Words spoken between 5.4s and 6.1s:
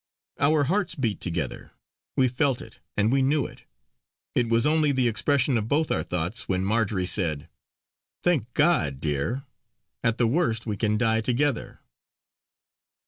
of both our